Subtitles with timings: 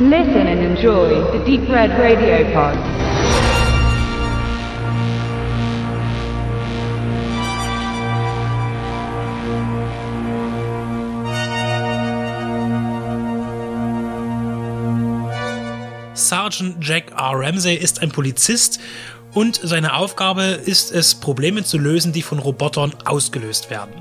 [0.00, 2.76] Listen and enjoy the Deep Red Radio Pod.
[16.16, 17.32] Sergeant Jack R.
[17.40, 18.78] Ramsey ist ein Polizist
[19.34, 23.94] und seine Aufgabe ist es, Probleme zu lösen, die von Robotern ausgelöst werden.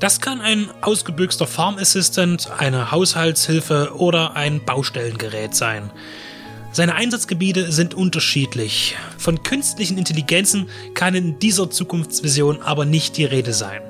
[0.00, 5.90] Das kann ein ausgebüxter Farm Assistant, eine Haushaltshilfe oder ein Baustellengerät sein.
[6.72, 8.96] Seine Einsatzgebiete sind unterschiedlich.
[9.18, 13.82] Von künstlichen Intelligenzen kann in dieser Zukunftsvision aber nicht die Rede sein.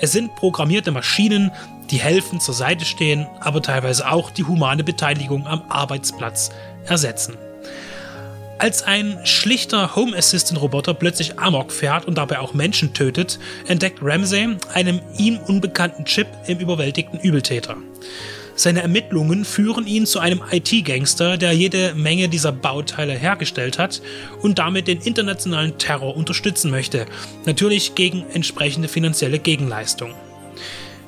[0.00, 1.50] Es sind programmierte Maschinen,
[1.90, 6.50] die helfen, zur Seite stehen, aber teilweise auch die humane Beteiligung am Arbeitsplatz
[6.84, 7.36] ersetzen.
[8.58, 13.98] Als ein schlichter Home Assistant Roboter plötzlich Amok fährt und dabei auch Menschen tötet, entdeckt
[14.00, 17.76] Ramsey einen ihm unbekannten Chip im überwältigten Übeltäter.
[18.54, 24.00] Seine Ermittlungen führen ihn zu einem IT-Gangster, der jede Menge dieser Bauteile hergestellt hat
[24.40, 27.04] und damit den internationalen Terror unterstützen möchte,
[27.44, 30.14] natürlich gegen entsprechende finanzielle Gegenleistung.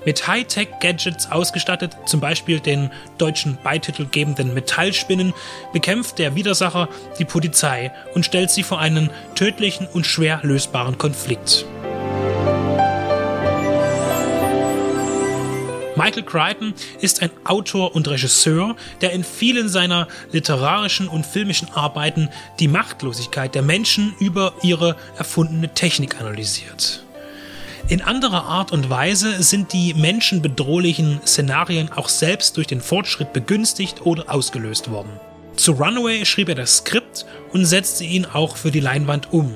[0.09, 5.35] Mit Hightech-Gadgets ausgestattet, zum Beispiel den deutschen Beititel gebenden Metallspinnen,
[5.75, 11.67] bekämpft der Widersacher die Polizei und stellt sie vor einen tödlichen und schwer lösbaren Konflikt.
[15.95, 16.73] Michael Crichton
[17.03, 23.55] ist ein Autor und Regisseur, der in vielen seiner literarischen und filmischen Arbeiten die Machtlosigkeit
[23.55, 27.05] der Menschen über ihre erfundene Technik analysiert.
[27.87, 34.05] In anderer Art und Weise sind die menschenbedrohlichen Szenarien auch selbst durch den Fortschritt begünstigt
[34.05, 35.21] oder ausgelöst worden.
[35.57, 39.55] Zu Runaway schrieb er das Skript und setzte ihn auch für die Leinwand um.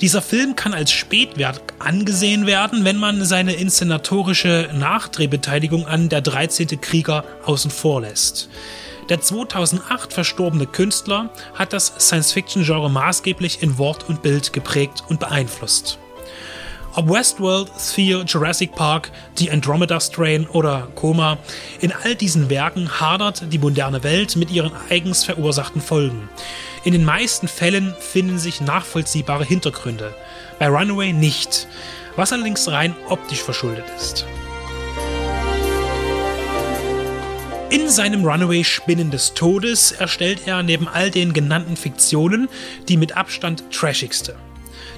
[0.00, 6.80] Dieser Film kann als Spätwerk angesehen werden, wenn man seine inszenatorische Nachdrehbeteiligung an Der 13.
[6.80, 8.48] Krieger außen vor lässt.
[9.08, 15.98] Der 2008 verstorbene Künstler hat das Science-Fiction-Genre maßgeblich in Wort und Bild geprägt und beeinflusst.
[16.98, 21.38] Ob Westworld, Sphere, Jurassic Park, The Andromeda Strain oder Koma,
[21.80, 26.28] in all diesen Werken hadert die moderne Welt mit ihren eigens verursachten Folgen.
[26.82, 30.12] In den meisten Fällen finden sich nachvollziehbare Hintergründe,
[30.58, 31.68] bei Runaway nicht,
[32.16, 34.26] was allerdings rein optisch verschuldet ist.
[37.70, 42.48] In seinem Runaway Spinnen des Todes erstellt er neben all den genannten Fiktionen
[42.88, 44.34] die mit Abstand trashigste.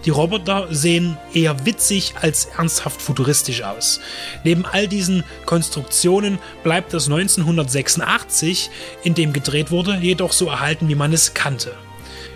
[0.05, 4.01] Die Roboter sehen eher witzig als ernsthaft futuristisch aus.
[4.45, 8.71] Neben all diesen Konstruktionen bleibt das 1986,
[9.05, 11.75] in dem gedreht wurde, jedoch so erhalten, wie man es kannte.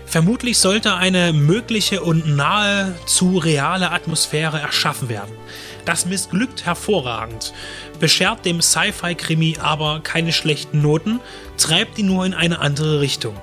[0.05, 5.35] Vermutlich sollte eine mögliche und nahezu reale Atmosphäre erschaffen werden.
[5.83, 7.53] Das missglückt hervorragend,
[7.99, 11.19] beschert dem Sci-Fi-Krimi aber keine schlechten Noten,
[11.57, 13.35] treibt ihn nur in eine andere Richtung.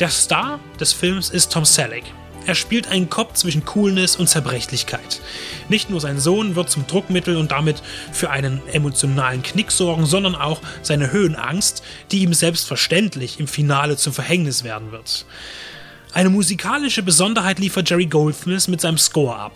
[0.00, 2.04] Der Star des Films ist Tom Selleck.
[2.46, 5.20] Er spielt einen Kopf zwischen Coolness und Zerbrechlichkeit.
[5.68, 10.36] Nicht nur sein Sohn wird zum Druckmittel und damit für einen emotionalen Knick sorgen, sondern
[10.36, 15.26] auch seine Höhenangst, die ihm selbstverständlich im Finale zum Verhängnis werden wird.
[16.12, 19.52] Eine musikalische Besonderheit liefert Jerry Goldsmith mit seinem Score ab.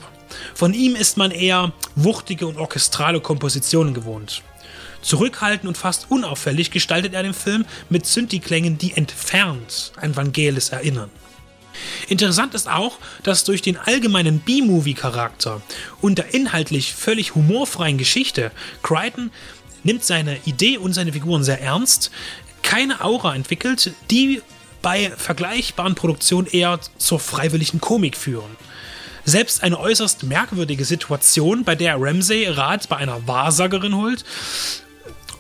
[0.55, 4.43] Von ihm ist man eher wuchtige und orchestrale Kompositionen gewohnt.
[5.01, 11.11] Zurückhaltend und fast unauffällig gestaltet er den Film mit Synthi-Klängen, die entfernt an Vangelis erinnern.
[12.11, 15.63] Interessant ist auch, dass durch den allgemeinen B-Movie-Charakter
[16.01, 18.51] und der inhaltlich völlig humorfreien Geschichte
[18.83, 19.31] Crichton
[19.85, 22.11] nimmt seine Idee und seine Figuren sehr ernst,
[22.65, 24.43] keine Aura entwickelt, die
[24.83, 28.57] bei vergleichbaren Produktionen eher zur freiwilligen Komik führen.
[29.25, 34.25] Selbst eine äußerst merkwürdige Situation, bei der Ramsey Rat bei einer Wahrsagerin holt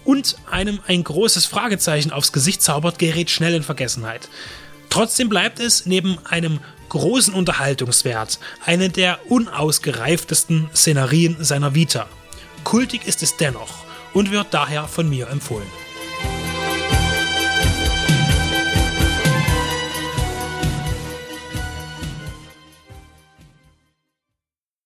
[0.05, 4.29] und einem ein großes Fragezeichen aufs Gesicht zaubert, gerät schnell in Vergessenheit.
[4.91, 12.09] Trotzdem bleibt es neben einem großen Unterhaltungswert eine der unausgereiftesten Szenarien seiner Vita.
[12.65, 15.69] Kultig ist es dennoch und wird daher von mir empfohlen.